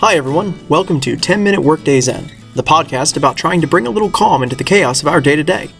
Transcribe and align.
Hi, 0.00 0.16
everyone. 0.16 0.54
Welcome 0.68 1.00
to 1.00 1.16
10 1.16 1.42
Minute 1.42 1.62
Workday 1.62 2.02
Zen, 2.02 2.30
the 2.54 2.62
podcast 2.62 3.16
about 3.16 3.38
trying 3.38 3.62
to 3.62 3.66
bring 3.66 3.86
a 3.86 3.90
little 3.90 4.10
calm 4.10 4.42
into 4.42 4.54
the 4.54 4.62
chaos 4.62 5.00
of 5.00 5.08
our 5.08 5.22
day 5.22 5.36
to 5.36 5.42
day. 5.42 5.70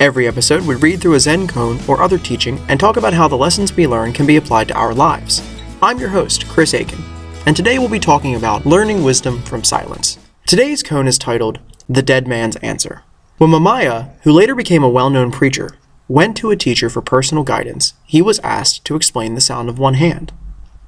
Every 0.00 0.26
episode, 0.26 0.66
we 0.66 0.74
read 0.74 1.00
through 1.00 1.14
a 1.14 1.20
Zen 1.20 1.46
koan 1.46 1.88
or 1.88 2.02
other 2.02 2.18
teaching 2.18 2.58
and 2.68 2.80
talk 2.80 2.96
about 2.96 3.14
how 3.14 3.28
the 3.28 3.36
lessons 3.36 3.72
we 3.76 3.86
learn 3.86 4.12
can 4.12 4.26
be 4.26 4.34
applied 4.34 4.66
to 4.68 4.74
our 4.74 4.92
lives. 4.92 5.40
I'm 5.80 6.00
your 6.00 6.08
host, 6.08 6.48
Chris 6.48 6.74
Aiken, 6.74 6.98
and 7.46 7.56
today 7.56 7.78
we'll 7.78 7.88
be 7.88 8.00
talking 8.00 8.34
about 8.34 8.66
learning 8.66 9.04
wisdom 9.04 9.40
from 9.42 9.62
silence. 9.62 10.18
Today's 10.48 10.82
koan 10.82 11.06
is 11.06 11.16
titled 11.16 11.60
The 11.88 12.02
Dead 12.02 12.26
Man's 12.26 12.56
Answer. 12.56 13.04
When 13.38 13.50
Mamiya, 13.50 14.10
who 14.22 14.32
later 14.32 14.56
became 14.56 14.82
a 14.82 14.88
well 14.88 15.10
known 15.10 15.30
preacher, 15.30 15.78
went 16.08 16.36
to 16.38 16.50
a 16.50 16.56
teacher 16.56 16.90
for 16.90 17.02
personal 17.02 17.44
guidance, 17.44 17.94
he 18.04 18.20
was 18.20 18.40
asked 18.40 18.84
to 18.86 18.96
explain 18.96 19.36
the 19.36 19.40
sound 19.40 19.68
of 19.68 19.78
one 19.78 19.94
hand. 19.94 20.32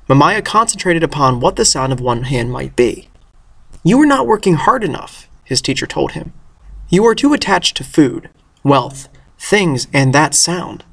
Mamiya 0.09 0.45
concentrated 0.45 1.03
upon 1.03 1.41
what 1.41 1.57
the 1.57 1.65
sound 1.65 1.93
of 1.93 2.01
one 2.01 2.25
hand 2.25 2.51
might 2.51 2.75
be. 2.75 3.09
You 3.85 4.01
are 4.01 4.07
not 4.07 4.27
working 4.27 4.55
hard 4.55 4.85
enough, 4.85 5.29
his 5.45 5.63
teacher 5.63 5.87
told 5.87 6.13
him. 6.13 6.33
You 6.89 7.05
are 7.07 7.15
too 7.15 7.33
attached 7.33 7.77
to 7.77 7.85
food, 7.85 8.29
wealth, 8.65 9.09
things, 9.39 9.87
and 9.93 10.13
that 10.13 10.35
sound. 10.35 10.85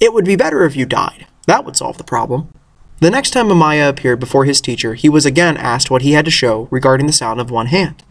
It 0.00 0.12
would 0.12 0.24
be 0.24 0.36
better 0.36 0.64
if 0.64 0.76
you 0.76 0.86
died. 0.86 1.26
That 1.46 1.64
would 1.64 1.76
solve 1.76 1.98
the 1.98 2.04
problem. 2.04 2.52
The 3.00 3.10
next 3.10 3.30
time 3.30 3.48
Mamiya 3.48 3.88
appeared 3.88 4.20
before 4.20 4.44
his 4.44 4.60
teacher, 4.60 4.94
he 4.94 5.08
was 5.08 5.26
again 5.26 5.56
asked 5.56 5.90
what 5.90 6.02
he 6.02 6.12
had 6.12 6.24
to 6.24 6.30
show 6.30 6.68
regarding 6.70 7.06
the 7.06 7.12
sound 7.12 7.40
of 7.40 7.50
one 7.50 7.66
hand. 7.66 8.02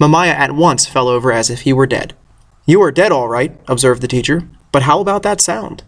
Mamiya 0.00 0.34
at 0.34 0.52
once 0.52 0.86
fell 0.86 1.08
over 1.08 1.30
as 1.30 1.50
if 1.50 1.60
he 1.60 1.72
were 1.72 1.86
dead. 1.86 2.14
You 2.66 2.82
are 2.82 2.90
dead, 2.90 3.12
all 3.12 3.28
right, 3.28 3.58
observed 3.68 4.00
the 4.00 4.08
teacher, 4.08 4.48
but 4.72 4.82
how 4.82 5.00
about 5.00 5.22
that 5.22 5.40
sound? 5.40 5.84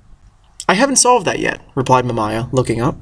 I 0.68 0.74
haven't 0.74 0.96
solved 0.96 1.26
that 1.26 1.38
yet, 1.38 1.60
replied 1.74 2.04
Mamiya, 2.04 2.52
looking 2.52 2.80
up. 2.80 2.96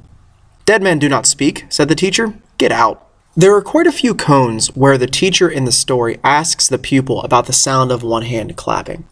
Dead 0.64 0.82
men 0.82 0.98
do 0.98 1.09
not 1.09 1.27
speak, 1.27 1.66
said 1.68 1.88
the 1.88 1.95
teacher. 1.95 2.34
Get 2.56 2.72
out. 2.72 3.06
There 3.36 3.55
are 3.55 3.62
quite 3.62 3.86
a 3.86 3.92
few 3.92 4.14
koans 4.14 4.74
where 4.77 4.96
the 4.96 5.06
teacher 5.06 5.48
in 5.48 5.64
the 5.64 5.72
story 5.72 6.19
asks 6.25 6.69
the 6.69 6.78
pupil 6.78 7.22
about 7.22 7.47
the 7.47 7.52
sound 7.52 7.92
of 7.92 8.02
one 8.02 8.22
hand 8.22 8.56
clapping. 8.56 9.05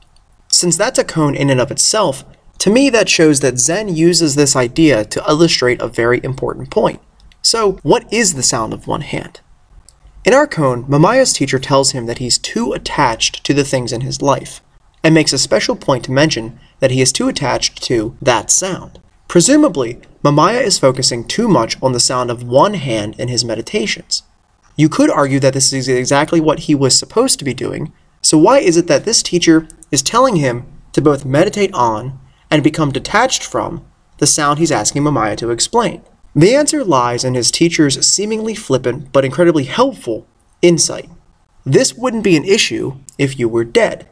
Since 0.48 0.76
that's 0.76 0.98
a 0.98 1.04
koan 1.04 1.36
in 1.36 1.50
and 1.50 1.60
of 1.60 1.70
itself, 1.70 2.24
to 2.58 2.70
me 2.70 2.88
that 2.90 3.08
shows 3.08 3.40
that 3.40 3.58
Zen 3.58 3.94
uses 3.94 4.34
this 4.34 4.54
idea 4.54 5.04
to 5.06 5.24
illustrate 5.28 5.82
a 5.82 5.88
very 5.88 6.20
important 6.22 6.70
point. 6.70 7.00
So, 7.42 7.72
what 7.82 8.10
is 8.12 8.34
the 8.34 8.42
sound 8.42 8.72
of 8.72 8.86
one 8.86 9.00
hand? 9.00 9.40
In 10.24 10.32
our 10.32 10.46
koan, 10.46 10.86
Mamiya's 10.88 11.32
teacher 11.32 11.58
tells 11.58 11.90
him 11.90 12.06
that 12.06 12.18
he's 12.18 12.38
too 12.38 12.72
attached 12.72 13.42
to 13.44 13.52
the 13.52 13.64
things 13.64 13.92
in 13.92 14.02
his 14.02 14.22
life, 14.22 14.60
and 15.02 15.12
makes 15.12 15.32
a 15.32 15.38
special 15.38 15.74
point 15.74 16.04
to 16.04 16.12
mention 16.12 16.60
that 16.78 16.92
he 16.92 17.02
is 17.02 17.10
too 17.10 17.28
attached 17.28 17.82
to 17.82 18.16
that 18.22 18.50
sound. 18.50 19.00
Presumably, 19.32 19.98
Mamiya 20.22 20.60
is 20.62 20.78
focusing 20.78 21.26
too 21.26 21.48
much 21.48 21.82
on 21.82 21.92
the 21.92 21.98
sound 21.98 22.30
of 22.30 22.42
one 22.42 22.74
hand 22.74 23.18
in 23.18 23.28
his 23.28 23.46
meditations. 23.46 24.24
You 24.76 24.90
could 24.90 25.08
argue 25.08 25.40
that 25.40 25.54
this 25.54 25.72
is 25.72 25.88
exactly 25.88 26.38
what 26.38 26.58
he 26.58 26.74
was 26.74 26.98
supposed 26.98 27.38
to 27.38 27.44
be 27.46 27.54
doing, 27.54 27.94
so 28.20 28.36
why 28.36 28.58
is 28.58 28.76
it 28.76 28.88
that 28.88 29.06
this 29.06 29.22
teacher 29.22 29.66
is 29.90 30.02
telling 30.02 30.36
him 30.36 30.66
to 30.92 31.00
both 31.00 31.24
meditate 31.24 31.72
on 31.72 32.20
and 32.50 32.62
become 32.62 32.92
detached 32.92 33.42
from 33.42 33.82
the 34.18 34.26
sound 34.26 34.58
he's 34.58 34.70
asking 34.70 35.02
Mamiya 35.02 35.38
to 35.38 35.50
explain? 35.50 36.02
The 36.36 36.54
answer 36.54 36.84
lies 36.84 37.24
in 37.24 37.32
his 37.32 37.50
teacher's 37.50 38.06
seemingly 38.06 38.54
flippant 38.54 39.12
but 39.12 39.24
incredibly 39.24 39.64
helpful 39.64 40.26
insight. 40.60 41.08
This 41.64 41.94
wouldn't 41.94 42.22
be 42.24 42.36
an 42.36 42.44
issue 42.44 42.98
if 43.16 43.38
you 43.38 43.48
were 43.48 43.64
dead. 43.64 44.06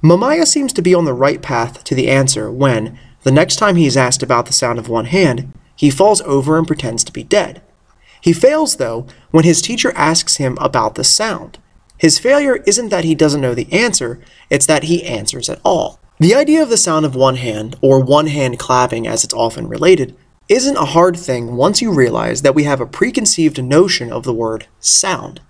Mamiya 0.00 0.46
seems 0.46 0.72
to 0.74 0.82
be 0.82 0.94
on 0.94 1.06
the 1.06 1.12
right 1.12 1.42
path 1.42 1.82
to 1.82 1.96
the 1.96 2.08
answer 2.08 2.52
when, 2.52 3.00
the 3.28 3.32
next 3.32 3.56
time 3.56 3.76
he 3.76 3.84
is 3.84 3.94
asked 3.94 4.22
about 4.22 4.46
the 4.46 4.54
sound 4.54 4.78
of 4.78 4.88
one 4.88 5.04
hand, 5.04 5.52
he 5.76 5.90
falls 5.90 6.22
over 6.22 6.56
and 6.56 6.66
pretends 6.66 7.04
to 7.04 7.12
be 7.12 7.22
dead. 7.22 7.60
He 8.22 8.32
fails, 8.32 8.76
though, 8.76 9.06
when 9.32 9.44
his 9.44 9.60
teacher 9.60 9.92
asks 9.94 10.38
him 10.38 10.56
about 10.62 10.94
the 10.94 11.04
sound. 11.04 11.58
His 11.98 12.18
failure 12.18 12.62
isn't 12.66 12.88
that 12.88 13.04
he 13.04 13.14
doesn't 13.14 13.42
know 13.42 13.54
the 13.54 13.70
answer, 13.70 14.18
it's 14.48 14.64
that 14.64 14.84
he 14.84 15.04
answers 15.04 15.50
at 15.50 15.60
all. 15.62 16.00
The 16.18 16.34
idea 16.34 16.62
of 16.62 16.70
the 16.70 16.78
sound 16.78 17.04
of 17.04 17.14
one 17.14 17.36
hand, 17.36 17.76
or 17.82 18.02
one 18.02 18.28
hand 18.28 18.58
clapping 18.58 19.06
as 19.06 19.24
it's 19.24 19.34
often 19.34 19.68
related, 19.68 20.16
isn't 20.48 20.78
a 20.78 20.86
hard 20.86 21.14
thing 21.14 21.54
once 21.54 21.82
you 21.82 21.92
realize 21.92 22.40
that 22.40 22.54
we 22.54 22.64
have 22.64 22.80
a 22.80 22.86
preconceived 22.86 23.62
notion 23.62 24.10
of 24.10 24.24
the 24.24 24.32
word 24.32 24.68
sound. 24.80 25.42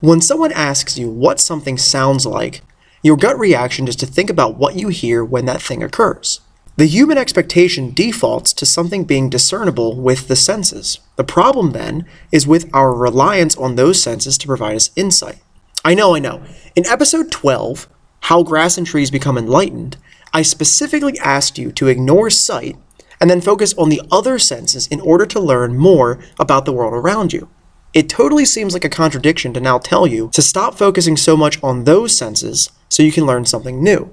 When 0.00 0.20
someone 0.20 0.52
asks 0.52 0.98
you 0.98 1.08
what 1.08 1.40
something 1.40 1.78
sounds 1.78 2.26
like, 2.26 2.60
your 3.02 3.16
gut 3.16 3.38
reaction 3.38 3.88
is 3.88 3.96
to 3.96 4.04
think 4.04 4.28
about 4.28 4.58
what 4.58 4.76
you 4.76 4.88
hear 4.88 5.24
when 5.24 5.46
that 5.46 5.62
thing 5.62 5.82
occurs. 5.82 6.42
The 6.78 6.86
human 6.86 7.16
expectation 7.16 7.94
defaults 7.94 8.52
to 8.52 8.66
something 8.66 9.04
being 9.04 9.30
discernible 9.30 9.96
with 9.96 10.28
the 10.28 10.36
senses. 10.36 10.98
The 11.16 11.24
problem 11.24 11.70
then 11.70 12.04
is 12.30 12.46
with 12.46 12.68
our 12.74 12.92
reliance 12.92 13.56
on 13.56 13.76
those 13.76 14.02
senses 14.02 14.36
to 14.36 14.46
provide 14.46 14.76
us 14.76 14.90
insight. 14.94 15.38
I 15.86 15.94
know, 15.94 16.14
I 16.14 16.18
know. 16.18 16.42
In 16.74 16.84
episode 16.86 17.32
12, 17.32 17.88
How 18.24 18.42
Grass 18.42 18.76
and 18.76 18.86
Trees 18.86 19.10
Become 19.10 19.38
Enlightened, 19.38 19.96
I 20.34 20.42
specifically 20.42 21.18
asked 21.20 21.56
you 21.56 21.72
to 21.72 21.88
ignore 21.88 22.28
sight 22.28 22.76
and 23.22 23.30
then 23.30 23.40
focus 23.40 23.72
on 23.78 23.88
the 23.88 24.02
other 24.12 24.38
senses 24.38 24.86
in 24.86 25.00
order 25.00 25.24
to 25.24 25.40
learn 25.40 25.78
more 25.78 26.18
about 26.38 26.66
the 26.66 26.72
world 26.74 26.92
around 26.92 27.32
you. 27.32 27.48
It 27.94 28.10
totally 28.10 28.44
seems 28.44 28.74
like 28.74 28.84
a 28.84 28.90
contradiction 28.90 29.54
to 29.54 29.60
now 29.60 29.78
tell 29.78 30.06
you 30.06 30.28
to 30.34 30.42
stop 30.42 30.74
focusing 30.74 31.16
so 31.16 31.38
much 31.38 31.58
on 31.62 31.84
those 31.84 32.14
senses 32.14 32.68
so 32.90 33.02
you 33.02 33.12
can 33.12 33.24
learn 33.24 33.46
something 33.46 33.82
new. 33.82 34.12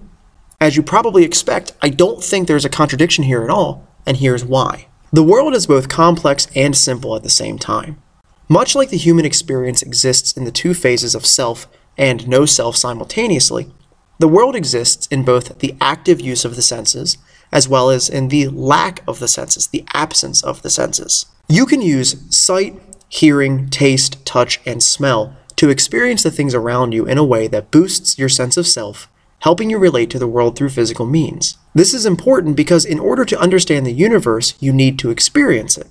As 0.63 0.77
you 0.77 0.81
probably 0.81 1.25
expect, 1.25 1.73
I 1.81 1.89
don't 1.89 2.23
think 2.23 2.47
there's 2.47 2.63
a 2.63 2.69
contradiction 2.69 3.25
here 3.25 3.43
at 3.43 3.49
all, 3.49 3.85
and 4.05 4.15
here's 4.15 4.45
why. 4.45 4.87
The 5.11 5.21
world 5.21 5.53
is 5.53 5.67
both 5.67 5.89
complex 5.89 6.47
and 6.55 6.73
simple 6.73 7.17
at 7.17 7.23
the 7.23 7.29
same 7.29 7.59
time. 7.59 8.01
Much 8.47 8.73
like 8.73 8.89
the 8.89 8.95
human 8.95 9.25
experience 9.25 9.81
exists 9.81 10.31
in 10.31 10.45
the 10.45 10.53
two 10.53 10.73
phases 10.73 11.15
of 11.15 11.25
self 11.25 11.67
and 11.97 12.25
no 12.29 12.45
self 12.45 12.77
simultaneously, 12.77 13.73
the 14.19 14.29
world 14.29 14.55
exists 14.55 15.05
in 15.07 15.25
both 15.25 15.59
the 15.59 15.75
active 15.81 16.21
use 16.21 16.45
of 16.45 16.55
the 16.55 16.61
senses 16.61 17.17
as 17.51 17.67
well 17.67 17.89
as 17.89 18.07
in 18.07 18.29
the 18.29 18.47
lack 18.47 19.03
of 19.05 19.19
the 19.19 19.27
senses, 19.27 19.67
the 19.67 19.83
absence 19.93 20.41
of 20.41 20.61
the 20.61 20.69
senses. 20.69 21.25
You 21.49 21.65
can 21.65 21.81
use 21.81 22.23
sight, 22.33 22.81
hearing, 23.09 23.69
taste, 23.69 24.25
touch, 24.25 24.61
and 24.65 24.81
smell 24.81 25.35
to 25.57 25.69
experience 25.69 26.23
the 26.23 26.31
things 26.31 26.55
around 26.55 26.93
you 26.93 27.05
in 27.05 27.17
a 27.17 27.25
way 27.25 27.49
that 27.49 27.69
boosts 27.69 28.17
your 28.17 28.29
sense 28.29 28.55
of 28.55 28.65
self 28.65 29.09
helping 29.43 29.69
you 29.69 29.77
relate 29.77 30.09
to 30.09 30.17
the 30.17 30.27
world 30.27 30.55
through 30.55 30.69
physical 30.69 31.05
means. 31.05 31.57
This 31.75 31.93
is 31.93 32.05
important 32.05 32.55
because 32.55 32.85
in 32.85 32.97
order 32.97 33.25
to 33.25 33.39
understand 33.39 33.85
the 33.85 33.91
universe, 33.91 34.53
you 34.61 34.71
need 34.71 34.97
to 34.99 35.09
experience 35.09 35.77
it. 35.77 35.87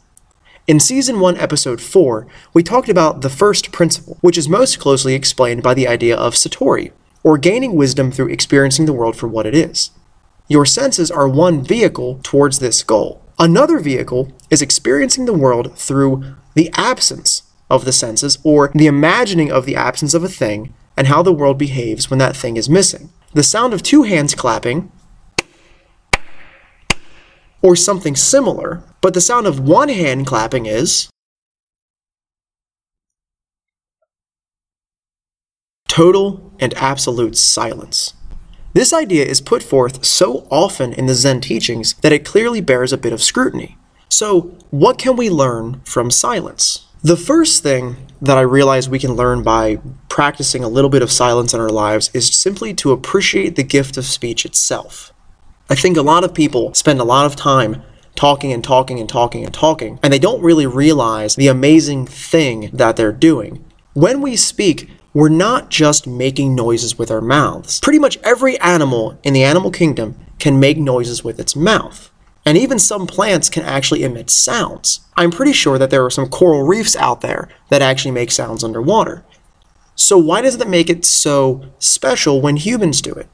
In 0.66 0.80
Season 0.80 1.20
1, 1.20 1.36
Episode 1.36 1.78
4, 1.78 2.26
we 2.54 2.62
talked 2.62 2.88
about 2.88 3.20
the 3.20 3.28
first 3.28 3.70
principle, 3.70 4.16
which 4.22 4.38
is 4.38 4.48
most 4.48 4.78
closely 4.78 5.12
explained 5.12 5.62
by 5.62 5.74
the 5.74 5.86
idea 5.86 6.16
of 6.16 6.32
Satori, 6.32 6.92
or 7.22 7.36
gaining 7.36 7.74
wisdom 7.74 8.10
through 8.10 8.30
experiencing 8.30 8.86
the 8.86 8.92
world 8.94 9.16
for 9.16 9.28
what 9.28 9.44
it 9.44 9.54
is. 9.54 9.90
Your 10.48 10.64
senses 10.64 11.10
are 11.10 11.28
one 11.28 11.62
vehicle 11.62 12.20
towards 12.22 12.58
this 12.58 12.82
goal. 12.82 13.20
Another 13.38 13.78
vehicle 13.80 14.32
is 14.48 14.62
experiencing 14.62 15.26
the 15.26 15.34
world 15.34 15.76
through 15.76 16.24
the 16.54 16.70
absence 16.72 17.42
of 17.68 17.84
the 17.84 17.92
senses, 17.92 18.38
or 18.44 18.70
the 18.74 18.86
imagining 18.86 19.52
of 19.52 19.66
the 19.66 19.76
absence 19.76 20.14
of 20.14 20.24
a 20.24 20.28
thing 20.30 20.72
and 20.96 21.06
how 21.06 21.22
the 21.22 21.34
world 21.34 21.58
behaves 21.58 22.08
when 22.08 22.18
that 22.18 22.34
thing 22.34 22.56
is 22.56 22.70
missing 22.70 23.10
the 23.34 23.42
sound 23.42 23.72
of 23.74 23.82
two 23.82 24.02
hands 24.02 24.34
clapping, 24.34 24.90
or 27.62 27.76
something 27.76 28.16
similar, 28.16 28.82
but 29.00 29.14
the 29.14 29.20
sound 29.20 29.46
of 29.46 29.60
one 29.60 29.88
hand 29.88 30.26
clapping 30.26 30.66
is 30.66 31.08
total 35.88 36.52
and 36.58 36.74
absolute 36.74 37.36
silence. 37.36 38.14
This 38.72 38.92
idea 38.92 39.26
is 39.26 39.40
put 39.40 39.62
forth 39.62 40.04
so 40.04 40.46
often 40.50 40.92
in 40.94 41.06
the 41.06 41.14
Zen 41.14 41.42
teachings 41.42 41.92
that 42.00 42.12
it 42.12 42.24
clearly 42.24 42.62
bears 42.62 42.92
a 42.92 42.98
bit 42.98 43.12
of 43.12 43.22
scrutiny. 43.22 43.76
So, 44.08 44.56
what 44.70 44.98
can 44.98 45.16
we 45.16 45.28
learn 45.28 45.82
from 45.84 46.10
silence? 46.10 46.86
The 47.02 47.16
first 47.16 47.62
thing 47.62 47.96
that 48.22 48.38
I 48.38 48.42
realize 48.42 48.88
we 48.88 49.00
can 49.00 49.14
learn 49.14 49.42
by 49.42 49.80
practicing 50.08 50.62
a 50.62 50.68
little 50.68 50.88
bit 50.88 51.02
of 51.02 51.10
silence 51.10 51.52
in 51.52 51.60
our 51.60 51.68
lives 51.68 52.08
is 52.14 52.28
simply 52.28 52.72
to 52.74 52.92
appreciate 52.92 53.56
the 53.56 53.64
gift 53.64 53.96
of 53.96 54.04
speech 54.04 54.46
itself. 54.46 55.12
I 55.68 55.74
think 55.74 55.96
a 55.96 56.02
lot 56.02 56.22
of 56.22 56.32
people 56.32 56.72
spend 56.74 57.00
a 57.00 57.04
lot 57.04 57.26
of 57.26 57.34
time 57.34 57.82
talking 58.14 58.52
and 58.52 58.62
talking 58.62 59.00
and 59.00 59.08
talking 59.08 59.44
and 59.44 59.52
talking, 59.52 59.98
and 60.04 60.12
they 60.12 60.20
don't 60.20 60.40
really 60.40 60.66
realize 60.66 61.34
the 61.34 61.48
amazing 61.48 62.06
thing 62.06 62.70
that 62.72 62.96
they're 62.96 63.10
doing. 63.10 63.64
When 63.92 64.20
we 64.20 64.36
speak, 64.36 64.88
we're 65.12 65.28
not 65.28 65.68
just 65.68 66.06
making 66.06 66.54
noises 66.54 66.96
with 66.96 67.10
our 67.10 67.20
mouths. 67.20 67.80
Pretty 67.80 67.98
much 67.98 68.18
every 68.18 68.56
animal 68.60 69.18
in 69.24 69.32
the 69.32 69.42
animal 69.42 69.72
kingdom 69.72 70.14
can 70.38 70.60
make 70.60 70.78
noises 70.78 71.24
with 71.24 71.40
its 71.40 71.56
mouth. 71.56 72.11
And 72.44 72.58
even 72.58 72.78
some 72.78 73.06
plants 73.06 73.48
can 73.48 73.62
actually 73.62 74.02
emit 74.02 74.28
sounds. 74.28 75.00
I'm 75.16 75.30
pretty 75.30 75.52
sure 75.52 75.78
that 75.78 75.90
there 75.90 76.04
are 76.04 76.10
some 76.10 76.28
coral 76.28 76.64
reefs 76.64 76.96
out 76.96 77.20
there 77.20 77.48
that 77.68 77.82
actually 77.82 78.10
make 78.10 78.32
sounds 78.32 78.64
underwater. 78.64 79.24
So, 79.94 80.18
why 80.18 80.40
does 80.40 80.60
it 80.60 80.68
make 80.68 80.90
it 80.90 81.04
so 81.04 81.64
special 81.78 82.40
when 82.40 82.56
humans 82.56 83.00
do 83.00 83.12
it? 83.12 83.28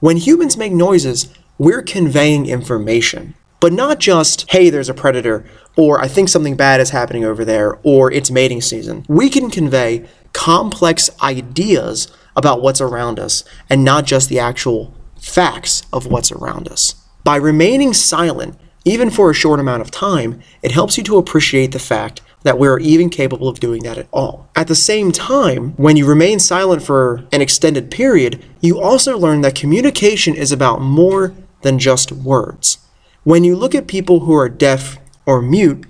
When 0.00 0.16
humans 0.16 0.56
make 0.56 0.72
noises, 0.72 1.28
we're 1.58 1.82
conveying 1.82 2.46
information. 2.46 3.34
But 3.60 3.72
not 3.72 3.98
just, 3.98 4.50
hey, 4.50 4.70
there's 4.70 4.88
a 4.88 4.94
predator, 4.94 5.44
or 5.76 6.00
I 6.00 6.08
think 6.08 6.28
something 6.28 6.56
bad 6.56 6.80
is 6.80 6.90
happening 6.90 7.24
over 7.24 7.44
there, 7.44 7.78
or 7.82 8.12
it's 8.12 8.30
mating 8.30 8.60
season. 8.60 9.04
We 9.08 9.28
can 9.30 9.50
convey 9.50 10.06
complex 10.32 11.10
ideas 11.22 12.08
about 12.36 12.60
what's 12.60 12.80
around 12.80 13.18
us 13.18 13.44
and 13.68 13.82
not 13.84 14.04
just 14.04 14.28
the 14.28 14.38
actual 14.38 14.94
facts 15.18 15.82
of 15.92 16.06
what's 16.06 16.30
around 16.30 16.68
us. 16.68 16.94
By 17.26 17.34
remaining 17.34 17.92
silent, 17.92 18.56
even 18.84 19.10
for 19.10 19.28
a 19.28 19.34
short 19.34 19.58
amount 19.58 19.82
of 19.82 19.90
time, 19.90 20.40
it 20.62 20.70
helps 20.70 20.96
you 20.96 21.02
to 21.02 21.18
appreciate 21.18 21.72
the 21.72 21.80
fact 21.80 22.22
that 22.44 22.56
we're 22.56 22.78
even 22.78 23.10
capable 23.10 23.48
of 23.48 23.58
doing 23.58 23.82
that 23.82 23.98
at 23.98 24.06
all. 24.12 24.48
At 24.54 24.68
the 24.68 24.76
same 24.76 25.10
time, 25.10 25.72
when 25.72 25.96
you 25.96 26.06
remain 26.06 26.38
silent 26.38 26.84
for 26.84 27.24
an 27.32 27.40
extended 27.42 27.90
period, 27.90 28.44
you 28.60 28.80
also 28.80 29.18
learn 29.18 29.40
that 29.40 29.56
communication 29.56 30.36
is 30.36 30.52
about 30.52 30.80
more 30.80 31.34
than 31.62 31.80
just 31.80 32.12
words. 32.12 32.78
When 33.24 33.42
you 33.42 33.56
look 33.56 33.74
at 33.74 33.88
people 33.88 34.20
who 34.20 34.34
are 34.36 34.48
deaf 34.48 34.96
or 35.26 35.42
mute, 35.42 35.84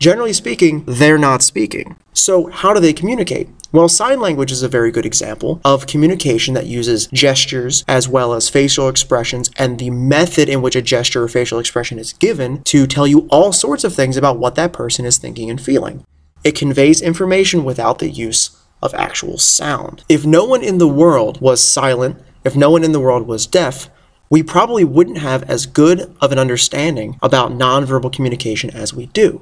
generally 0.00 0.32
speaking, 0.32 0.82
they're 0.88 1.18
not 1.18 1.40
speaking. 1.42 1.98
So, 2.20 2.48
how 2.48 2.74
do 2.74 2.80
they 2.80 2.92
communicate? 2.92 3.48
Well, 3.72 3.88
sign 3.88 4.20
language 4.20 4.52
is 4.52 4.62
a 4.62 4.68
very 4.68 4.90
good 4.90 5.06
example 5.06 5.58
of 5.64 5.86
communication 5.86 6.52
that 6.52 6.66
uses 6.66 7.06
gestures 7.06 7.82
as 7.88 8.08
well 8.08 8.34
as 8.34 8.50
facial 8.50 8.90
expressions 8.90 9.50
and 9.56 9.78
the 9.78 9.88
method 9.88 10.46
in 10.46 10.60
which 10.60 10.76
a 10.76 10.82
gesture 10.82 11.22
or 11.22 11.28
facial 11.28 11.58
expression 11.58 11.98
is 11.98 12.12
given 12.12 12.62
to 12.64 12.86
tell 12.86 13.06
you 13.06 13.26
all 13.30 13.54
sorts 13.54 13.84
of 13.84 13.94
things 13.94 14.18
about 14.18 14.38
what 14.38 14.54
that 14.56 14.74
person 14.74 15.06
is 15.06 15.16
thinking 15.16 15.48
and 15.48 15.62
feeling. 15.62 16.04
It 16.44 16.58
conveys 16.58 17.00
information 17.00 17.64
without 17.64 18.00
the 18.00 18.10
use 18.10 18.50
of 18.82 18.92
actual 18.92 19.38
sound. 19.38 20.04
If 20.06 20.26
no 20.26 20.44
one 20.44 20.62
in 20.62 20.76
the 20.76 20.88
world 20.88 21.40
was 21.40 21.62
silent, 21.62 22.20
if 22.44 22.54
no 22.54 22.70
one 22.70 22.84
in 22.84 22.92
the 22.92 23.00
world 23.00 23.26
was 23.26 23.46
deaf, 23.46 23.88
we 24.28 24.42
probably 24.42 24.84
wouldn't 24.84 25.18
have 25.18 25.42
as 25.44 25.64
good 25.64 26.14
of 26.20 26.32
an 26.32 26.38
understanding 26.38 27.18
about 27.22 27.52
nonverbal 27.52 28.12
communication 28.12 28.68
as 28.68 28.92
we 28.92 29.06
do. 29.06 29.40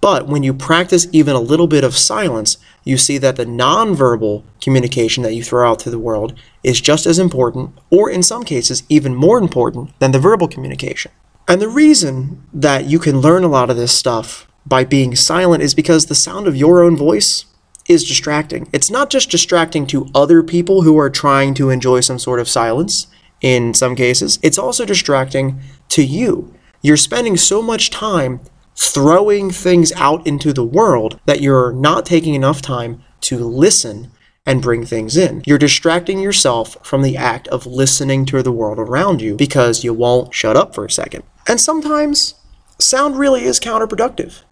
But 0.00 0.28
when 0.28 0.42
you 0.42 0.54
practice 0.54 1.06
even 1.12 1.34
a 1.34 1.40
little 1.40 1.66
bit 1.66 1.84
of 1.84 1.96
silence, 1.96 2.58
you 2.84 2.96
see 2.96 3.18
that 3.18 3.36
the 3.36 3.46
nonverbal 3.46 4.44
communication 4.60 5.22
that 5.22 5.34
you 5.34 5.42
throw 5.42 5.68
out 5.68 5.78
to 5.80 5.90
the 5.90 5.98
world 5.98 6.38
is 6.62 6.80
just 6.80 7.06
as 7.06 7.18
important, 7.18 7.70
or 7.90 8.10
in 8.10 8.22
some 8.22 8.44
cases, 8.44 8.82
even 8.88 9.14
more 9.14 9.38
important 9.38 9.98
than 9.98 10.12
the 10.12 10.18
verbal 10.18 10.48
communication. 10.48 11.10
And 11.48 11.60
the 11.60 11.68
reason 11.68 12.44
that 12.52 12.86
you 12.86 12.98
can 12.98 13.20
learn 13.20 13.44
a 13.44 13.48
lot 13.48 13.70
of 13.70 13.76
this 13.76 13.92
stuff 13.92 14.46
by 14.64 14.84
being 14.84 15.14
silent 15.14 15.62
is 15.62 15.74
because 15.74 16.06
the 16.06 16.14
sound 16.14 16.46
of 16.46 16.56
your 16.56 16.82
own 16.82 16.96
voice 16.96 17.46
is 17.88 18.04
distracting. 18.04 18.68
It's 18.72 18.90
not 18.90 19.10
just 19.10 19.30
distracting 19.30 19.86
to 19.88 20.08
other 20.14 20.42
people 20.42 20.82
who 20.82 20.98
are 20.98 21.10
trying 21.10 21.54
to 21.54 21.70
enjoy 21.70 22.00
some 22.00 22.18
sort 22.18 22.40
of 22.40 22.48
silence 22.48 23.06
in 23.40 23.74
some 23.74 23.94
cases, 23.94 24.38
it's 24.42 24.58
also 24.58 24.84
distracting 24.84 25.60
to 25.90 26.02
you. 26.02 26.54
You're 26.82 26.96
spending 26.96 27.36
so 27.36 27.62
much 27.62 27.90
time 27.90 28.40
throwing 28.76 29.50
things 29.50 29.92
out 29.92 30.26
into 30.26 30.52
the 30.52 30.64
world 30.64 31.18
that 31.26 31.40
you're 31.40 31.72
not 31.72 32.06
taking 32.06 32.34
enough 32.34 32.60
time 32.60 33.02
to 33.22 33.38
listen 33.38 34.10
and 34.44 34.62
bring 34.62 34.86
things 34.86 35.16
in. 35.16 35.42
You're 35.44 35.58
distracting 35.58 36.20
yourself 36.20 36.76
from 36.82 37.02
the 37.02 37.16
act 37.16 37.48
of 37.48 37.66
listening 37.66 38.24
to 38.26 38.42
the 38.42 38.52
world 38.52 38.78
around 38.78 39.20
you 39.20 39.34
because 39.34 39.82
you 39.82 39.92
won't 39.92 40.32
shut 40.32 40.56
up 40.56 40.74
for 40.74 40.84
a 40.84 40.90
second. 40.90 41.24
And 41.48 41.60
sometimes 41.60 42.34
sound 42.78 43.18
really 43.18 43.44
is 43.44 43.58
counterproductive. 43.58 44.42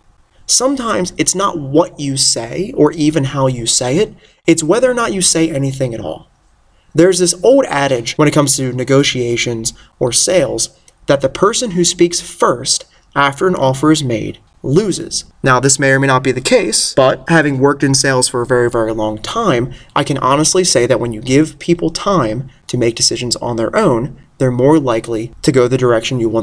Sometimes 0.47 1.13
it's 1.17 1.35
not 1.35 1.59
what 1.59 1.99
you 2.01 2.17
say 2.17 2.73
or 2.77 2.93
even 2.93 3.25
how 3.25 3.47
you 3.47 3.67
say 3.67 3.99
it, 3.99 4.15
it's 4.47 4.63
whether 4.63 4.91
or 4.91 4.95
not 4.95 5.13
you 5.13 5.23
say 5.23 5.51
anything 5.51 5.95
at 5.95 6.01
all. 6.01 6.29
There's 6.95 7.19
this 7.19 7.35
old 7.43 7.65
adage 7.67 8.19
when 8.19 8.29
it 8.29 8.35
comes 8.35 8.57
to 8.57 8.73
negotiations 8.73 9.73
or 9.99 10.13
sales 10.13 10.79
that 11.07 11.21
the 11.21 11.29
person 11.29 11.73
who 11.73 11.85
speaks 11.85 12.21
first 12.21 12.85
after 13.15 13.47
an 13.47 13.55
offer 13.55 13.93
is 13.93 14.03
made 14.03 14.39
loses. 14.65 15.25
Now, 15.43 15.61
this 15.61 15.79
may 15.79 15.91
or 15.91 16.01
may 16.01 16.07
not 16.07 16.25
be 16.25 16.33
the 16.33 16.41
case, 16.41 16.95
but 16.95 17.23
having 17.29 17.59
worked 17.59 17.83
in 17.83 17.95
sales 17.95 18.29
for 18.29 18.41
a 18.41 18.47
very, 18.47 18.71
very 18.71 18.93
long 18.93 19.19
time, 19.19 19.73
I 19.95 20.05
can 20.05 20.19
honestly 20.19 20.65
say 20.65 20.87
that 20.87 20.99
when 20.99 21.13
you 21.13 21.21
give 21.21 21.59
people 21.59 21.91
time 21.91 22.49
to 22.69 22.79
make 22.79 22.95
decisions 22.95 23.37
on 23.37 23.57
their 23.57 23.75
own, 23.77 24.19
they're 24.39 24.51
more 24.51 24.81
likely 24.81 25.33
to 25.43 25.53
go 25.53 25.69
the 25.69 25.79
direction 25.79 26.19
you 26.19 26.29
want 26.29 26.43